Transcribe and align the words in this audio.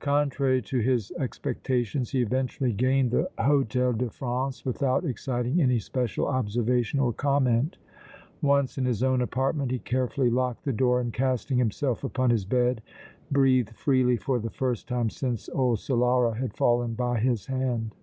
Contrary 0.00 0.60
to 0.60 0.80
his 0.80 1.12
expectations 1.20 2.10
he 2.10 2.20
eventually 2.20 2.72
gained 2.72 3.12
the 3.12 3.30
Hôtel 3.38 3.96
de 3.96 4.10
France 4.10 4.64
without 4.64 5.04
exciting 5.04 5.60
any 5.62 5.78
special 5.78 6.26
observation 6.26 6.98
or 6.98 7.12
comment. 7.12 7.78
Once 8.42 8.76
in 8.76 8.84
his 8.84 9.04
own 9.04 9.20
apartment 9.20 9.70
he 9.70 9.78
carefully 9.78 10.30
locked 10.30 10.64
the 10.64 10.72
door 10.72 11.00
and, 11.00 11.12
casting 11.14 11.58
himself 11.58 12.02
upon 12.02 12.30
his 12.30 12.44
bed, 12.44 12.82
breathed 13.30 13.70
freely 13.70 14.16
for 14.16 14.40
the 14.40 14.50
first 14.50 14.88
time 14.88 15.08
since 15.08 15.48
old 15.50 15.78
Solara 15.78 16.34
had 16.36 16.56
fallen 16.56 16.94
by 16.94 17.20
his 17.20 17.46
hand. 17.46 17.94